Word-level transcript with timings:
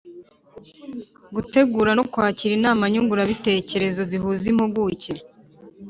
Gutegura 1.35 1.91
no 1.97 2.03
kwakira 2.11 2.51
inama 2.59 2.83
nyunguranabitekerezo 2.91 4.01
zihuza 4.09 4.45
impuguke 4.51 5.13